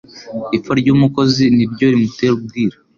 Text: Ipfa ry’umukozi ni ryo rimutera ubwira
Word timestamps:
Ipfa 0.57 0.71
ry’umukozi 0.79 1.43
ni 1.55 1.65
ryo 1.71 1.87
rimutera 1.93 2.33
ubwira 2.39 2.75